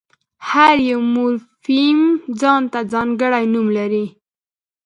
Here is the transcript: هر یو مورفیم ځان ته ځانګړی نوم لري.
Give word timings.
هر 0.49 0.75
یو 0.89 1.01
مورفیم 1.13 1.99
ځان 2.41 2.61
ته 2.71 2.79
ځانګړی 2.93 3.43
نوم 3.53 3.67
لري. 3.77 4.05